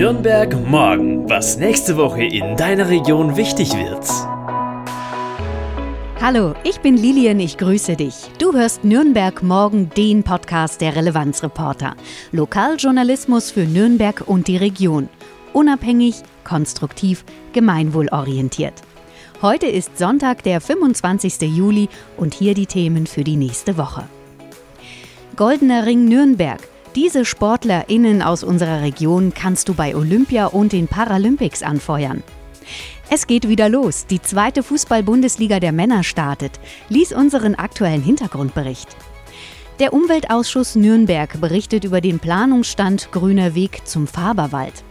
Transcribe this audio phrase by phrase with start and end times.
[0.00, 4.08] Nürnberg morgen, was nächste Woche in deiner Region wichtig wird.
[6.22, 8.14] Hallo, ich bin Lilian, ich grüße dich.
[8.38, 11.96] Du hörst Nürnberg morgen den Podcast der Relevanzreporter.
[12.32, 15.10] Lokaljournalismus für Nürnberg und die Region.
[15.52, 18.80] Unabhängig, konstruktiv, gemeinwohlorientiert.
[19.42, 21.42] Heute ist Sonntag, der 25.
[21.42, 24.04] Juli und hier die Themen für die nächste Woche.
[25.36, 26.69] Goldener Ring Nürnberg.
[26.96, 32.24] Diese SportlerInnen aus unserer Region kannst du bei Olympia und den Paralympics anfeuern.
[33.08, 34.06] Es geht wieder los.
[34.06, 36.58] Die zweite Fußball-Bundesliga der Männer startet.
[36.88, 38.88] Lies unseren aktuellen Hintergrundbericht.
[39.78, 44.84] Der Umweltausschuss Nürnberg berichtet über den Planungsstand Grüner Weg zum Faberwald.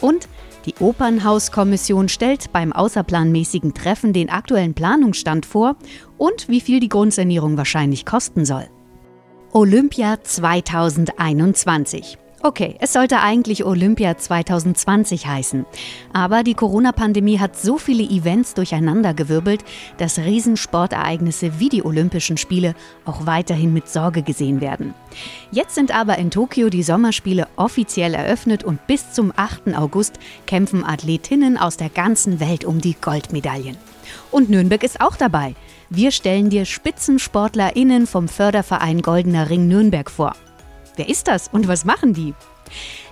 [0.00, 0.28] Und
[0.64, 5.74] die Opernhauskommission stellt beim außerplanmäßigen Treffen den aktuellen Planungsstand vor
[6.18, 8.68] und wie viel die Grundsanierung wahrscheinlich kosten soll.
[9.54, 12.16] Olympia 2021.
[12.42, 15.66] Okay, es sollte eigentlich Olympia 2020 heißen.
[16.14, 19.62] Aber die Corona-Pandemie hat so viele Events durcheinandergewirbelt,
[19.98, 24.94] dass Riesensportereignisse wie die Olympischen Spiele auch weiterhin mit Sorge gesehen werden.
[25.50, 29.76] Jetzt sind aber in Tokio die Sommerspiele offiziell eröffnet und bis zum 8.
[29.76, 30.14] August
[30.46, 33.76] kämpfen Athletinnen aus der ganzen Welt um die Goldmedaillen.
[34.30, 35.54] Und Nürnberg ist auch dabei.
[35.90, 40.34] Wir stellen dir SpitzensportlerInnen vom Förderverein Goldener Ring Nürnberg vor.
[40.96, 42.34] Wer ist das und was machen die?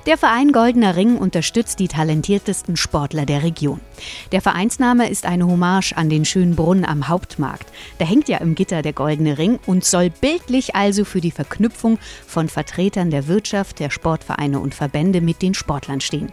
[0.06, 3.80] Der Verein Goldener Ring unterstützt die talentiertesten Sportler der Region.
[4.32, 7.70] Der Vereinsname ist eine Hommage an den schönen Brunnen am Hauptmarkt.
[7.98, 11.98] Da hängt ja im Gitter der Goldene Ring und soll bildlich also für die Verknüpfung
[12.26, 16.32] von Vertretern der Wirtschaft, der Sportvereine und Verbände mit den Sportlern stehen.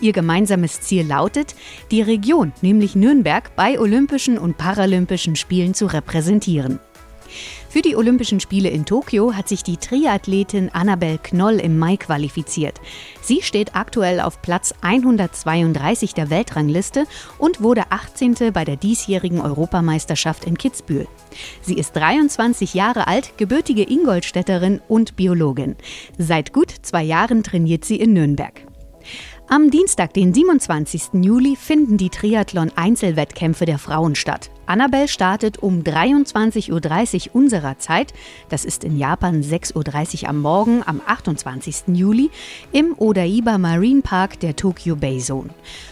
[0.00, 1.56] Ihr gemeinsames Ziel lautet,
[1.90, 6.78] die Region, nämlich Nürnberg, bei Olympischen und Paralympischen Spielen zu repräsentieren.
[7.68, 12.80] Für die Olympischen Spiele in Tokio hat sich die Triathletin Annabel Knoll im Mai qualifiziert.
[13.22, 17.04] Sie steht aktuell auf Platz 132 der Weltrangliste
[17.38, 18.52] und wurde 18.
[18.52, 21.06] bei der diesjährigen Europameisterschaft in Kitzbühel.
[21.62, 25.76] Sie ist 23 Jahre alt, gebürtige Ingolstädterin und Biologin.
[26.18, 28.69] Seit gut zwei Jahren trainiert sie in Nürnberg.
[29.52, 31.24] Am Dienstag, den 27.
[31.24, 34.48] Juli, finden die Triathlon-Einzelwettkämpfe der Frauen statt.
[34.66, 36.70] Annabelle startet um 23.30
[37.30, 38.14] Uhr unserer Zeit,
[38.48, 41.88] das ist in Japan 6.30 Uhr am Morgen am 28.
[41.88, 42.30] Juli,
[42.70, 45.50] im Odaiba Marine Park der Tokyo Bay Zone.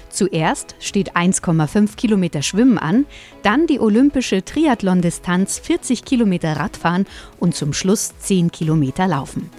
[0.09, 3.07] Zuerst steht 1,5 Kilometer Schwimmen an,
[3.43, 7.07] dann die olympische Triathlon-Distanz 40 Kilometer Radfahren
[7.41, 9.51] und zum Schluss 10 Kilometer Laufen.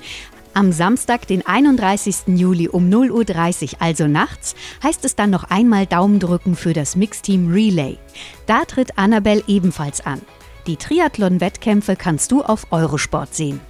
[0.53, 2.27] Am Samstag, den 31.
[2.27, 6.95] Juli um 0.30 Uhr, also nachts, heißt es dann noch einmal Daumen drücken für das
[6.95, 7.97] Mixteam Relay.
[8.45, 10.21] Da tritt Annabelle ebenfalls an.
[10.67, 13.61] Die Triathlon-Wettkämpfe kannst du auf Eurosport sehen.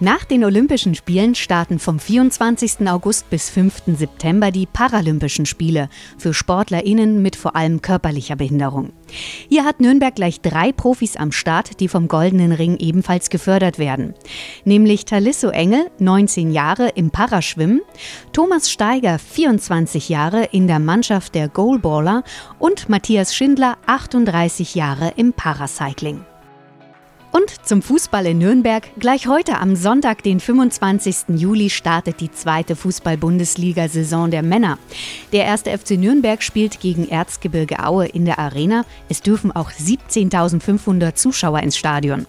[0.00, 2.88] Nach den Olympischen Spielen starten vom 24.
[2.88, 3.82] August bis 5.
[3.96, 8.92] September die Paralympischen Spiele für SportlerInnen mit vor allem körperlicher Behinderung.
[9.48, 14.14] Hier hat Nürnberg gleich drei Profis am Start, die vom Goldenen Ring ebenfalls gefördert werden.
[14.64, 17.80] Nämlich Talisso Engel, 19 Jahre im Paraschwimmen,
[18.32, 22.22] Thomas Steiger, 24 Jahre in der Mannschaft der Goalballer
[22.60, 26.24] und Matthias Schindler, 38 Jahre im Paracycling.
[27.30, 28.88] Und zum Fußball in Nürnberg.
[28.98, 31.36] Gleich heute am Sonntag, den 25.
[31.36, 34.78] Juli, startet die zweite Fußball-Bundesliga-Saison der Männer.
[35.32, 38.84] Der erste FC Nürnberg spielt gegen Erzgebirge Aue in der Arena.
[39.10, 42.26] Es dürfen auch 17.500 Zuschauer ins Stadion.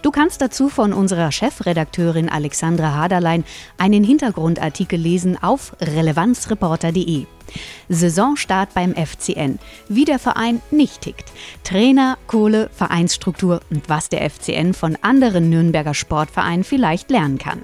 [0.00, 3.44] Du kannst dazu von unserer Chefredakteurin Alexandra Haderlein
[3.76, 7.26] einen Hintergrundartikel lesen auf relevanzreporter.de.
[7.88, 9.58] Saisonstart beim FCN.
[9.88, 11.32] Wie der Verein nicht tickt.
[11.64, 17.62] Trainer, Kohle, Vereinsstruktur und was der FCN von anderen Nürnberger Sportvereinen vielleicht lernen kann.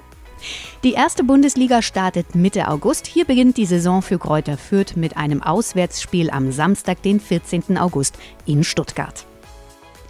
[0.83, 3.07] Die erste Bundesliga startet Mitte August.
[3.07, 7.77] Hier beginnt die Saison für Kräuter Fürth mit einem Auswärtsspiel am Samstag, den 14.
[7.77, 8.15] August
[8.45, 9.25] in Stuttgart.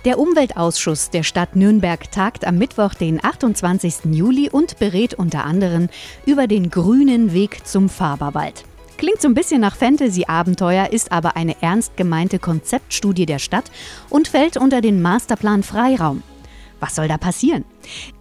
[0.04, 4.06] Der Umweltausschuss der Stadt Nürnberg tagt am Mittwoch, den 28.
[4.12, 5.90] Juli und berät unter anderem
[6.28, 8.66] über den grünen Weg zum Faberwald.
[8.98, 13.72] Klingt so ein bisschen nach Fantasy-Abenteuer, ist aber eine ernst gemeinte Konzeptstudie der Stadt
[14.10, 16.24] und fällt unter den Masterplan Freiraum.
[16.80, 17.64] Was soll da passieren?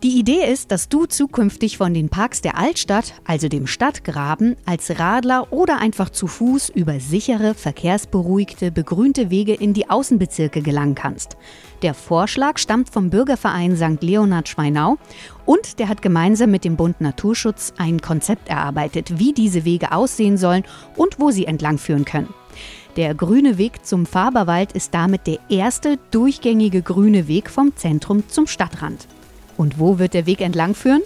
[0.03, 4.99] Die Idee ist, dass du zukünftig von den Parks der Altstadt, also dem Stadtgraben, als
[4.99, 11.37] Radler oder einfach zu Fuß über sichere, verkehrsberuhigte, begrünte Wege in die Außenbezirke gelangen kannst.
[11.83, 14.03] Der Vorschlag stammt vom Bürgerverein St.
[14.03, 14.97] Leonhard Schweinau
[15.45, 20.39] und der hat gemeinsam mit dem Bund Naturschutz ein Konzept erarbeitet, wie diese Wege aussehen
[20.39, 20.65] sollen
[20.97, 22.33] und wo sie entlangführen können.
[22.97, 28.47] Der grüne Weg zum Faberwald ist damit der erste durchgängige grüne Weg vom Zentrum zum
[28.47, 29.09] Stadtrand.
[29.57, 31.03] Und wo wird der Weg entlang führen?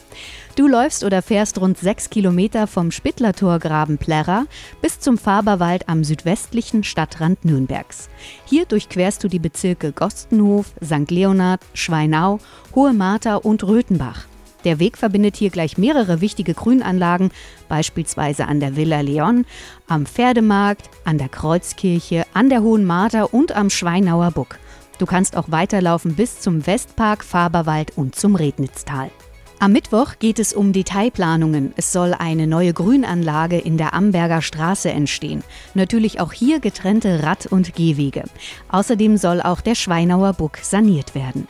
[0.55, 4.47] Du läufst oder fährst rund sechs Kilometer vom Spittlertorgraben Plärrer
[4.83, 8.11] bis zum Faberwald am südwestlichen Stadtrand Nürnbergs.
[8.45, 11.11] Hier durchquerst du die Bezirke Gostenhof, St.
[11.11, 12.39] Leonhard, Schweinau,
[12.75, 14.27] Hohe Martha und Röthenbach.
[14.69, 17.31] Der Weg verbindet hier gleich mehrere wichtige Grünanlagen,
[17.71, 19.47] beispielsweise an der Villa Leon,
[19.87, 24.59] am Pferdemarkt, an der Kreuzkirche, an der Hohen Martha und am Schweinauer Buck.
[24.99, 29.11] Du kannst auch weiterlaufen bis zum Westpark, Faberwald und zum Rednitztal.
[29.59, 31.73] Am Mittwoch geht es um Detailplanungen.
[31.77, 35.43] Es soll eine neue Grünanlage in der Amberger Straße entstehen.
[35.73, 38.25] Natürlich auch hier getrennte Rad- und Gehwege.
[38.69, 41.49] Außerdem soll auch der Schweinauer Buck saniert werden.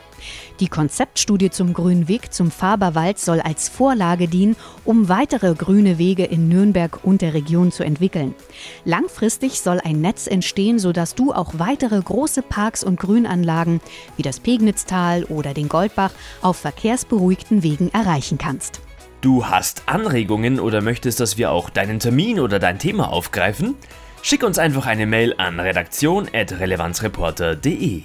[0.59, 6.25] Die Konzeptstudie zum Grünen Weg zum Faberwald soll als Vorlage dienen, um weitere grüne Wege
[6.25, 8.35] in Nürnberg und der Region zu entwickeln.
[8.83, 13.79] Langfristig soll ein Netz entstehen, sodass du auch weitere große Parks und Grünanlagen
[14.17, 16.11] wie das Pegnitztal oder den Goldbach
[16.41, 18.81] auf verkehrsberuhigten Wegen erreichen kannst.
[19.21, 23.75] Du hast Anregungen oder möchtest, dass wir auch deinen Termin oder dein Thema aufgreifen?
[24.21, 28.03] Schick uns einfach eine Mail an redaktion.relevanzreporter.de.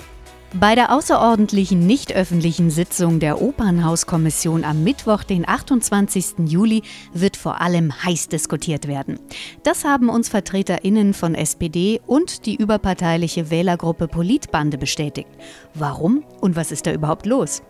[0.60, 6.46] Bei der außerordentlichen nicht öffentlichen Sitzung der Opernhauskommission am Mittwoch, den 28.
[6.46, 9.18] Juli, wird vor allem heiß diskutiert werden.
[9.64, 15.28] Das haben uns VertreterInnen von SPD und die überparteiliche Wählergruppe Politbande bestätigt.
[15.74, 17.60] Warum und was ist da überhaupt los?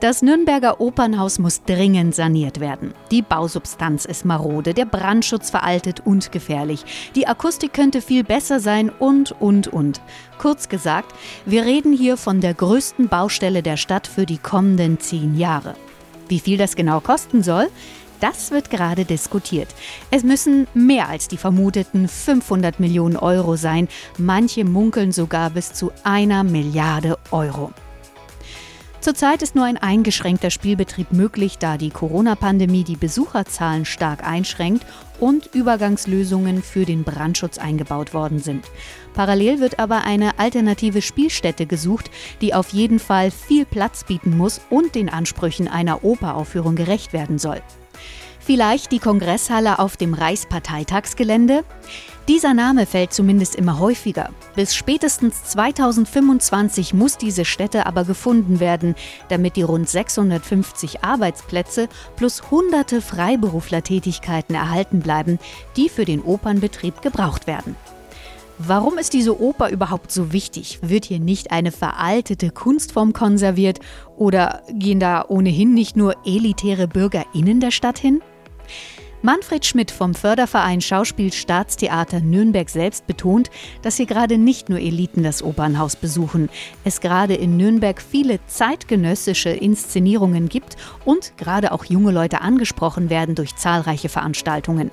[0.00, 2.94] Das Nürnberger Opernhaus muss dringend saniert werden.
[3.10, 6.84] Die Bausubstanz ist marode, der Brandschutz veraltet und gefährlich.
[7.16, 10.00] Die Akustik könnte viel besser sein und, und, und.
[10.38, 11.12] Kurz gesagt,
[11.44, 15.74] wir reden hier von der größten Baustelle der Stadt für die kommenden zehn Jahre.
[16.28, 17.68] Wie viel das genau kosten soll?
[18.20, 19.68] Das wird gerade diskutiert.
[20.10, 23.88] Es müssen mehr als die vermuteten 500 Millionen Euro sein.
[24.16, 27.72] Manche munkeln sogar bis zu einer Milliarde Euro.
[29.08, 34.84] Zurzeit ist nur ein eingeschränkter Spielbetrieb möglich, da die Corona-Pandemie die Besucherzahlen stark einschränkt
[35.18, 38.66] und Übergangslösungen für den Brandschutz eingebaut worden sind.
[39.14, 42.10] Parallel wird aber eine alternative Spielstätte gesucht,
[42.42, 47.38] die auf jeden Fall viel Platz bieten muss und den Ansprüchen einer Operaufführung gerecht werden
[47.38, 47.62] soll.
[48.48, 51.64] Vielleicht die Kongresshalle auf dem Reichsparteitagsgelände?
[52.28, 54.30] Dieser Name fällt zumindest immer häufiger.
[54.56, 58.94] Bis spätestens 2025 muss diese Stätte aber gefunden werden,
[59.28, 65.38] damit die rund 650 Arbeitsplätze plus hunderte Freiberuflertätigkeiten erhalten bleiben,
[65.76, 67.76] die für den Opernbetrieb gebraucht werden.
[68.56, 70.78] Warum ist diese Oper überhaupt so wichtig?
[70.80, 73.78] Wird hier nicht eine veraltete Kunstform konserviert
[74.16, 78.22] oder gehen da ohnehin nicht nur elitäre BürgerInnen der Stadt hin?
[79.20, 83.50] Manfred Schmidt vom Förderverein Schauspiel Staatstheater Nürnberg selbst betont,
[83.82, 86.48] dass hier gerade nicht nur Eliten das Opernhaus besuchen,
[86.84, 93.34] es gerade in Nürnberg viele zeitgenössische Inszenierungen gibt und gerade auch junge Leute angesprochen werden
[93.34, 94.92] durch zahlreiche Veranstaltungen.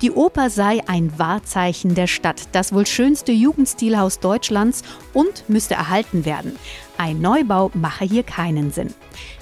[0.00, 6.24] Die Oper sei ein Wahrzeichen der Stadt, das wohl schönste Jugendstilhaus Deutschlands und müsste erhalten
[6.24, 6.56] werden.
[6.98, 8.94] Ein Neubau mache hier keinen Sinn.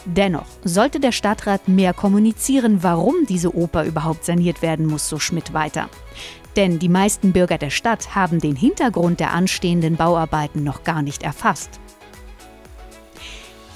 [0.06, 5.52] Dennoch sollte der Stadtrat mehr kommunizieren, warum diese Oper überhaupt saniert werden muss, so Schmidt
[5.52, 5.90] weiter.
[6.56, 11.22] Denn die meisten Bürger der Stadt haben den Hintergrund der anstehenden Bauarbeiten noch gar nicht
[11.22, 11.80] erfasst.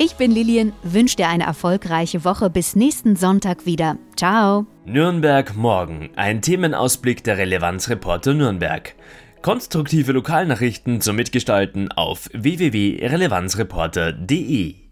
[0.03, 2.49] Ich bin Lilien, wünsche dir eine erfolgreiche Woche.
[2.49, 3.99] Bis nächsten Sonntag wieder.
[4.17, 4.65] Ciao.
[4.87, 6.09] Nürnberg morgen.
[6.17, 8.95] Ein Themenausblick der Relevanzreporter Nürnberg.
[9.43, 14.90] Konstruktive Lokalnachrichten zum Mitgestalten auf www.relevanzreporter.de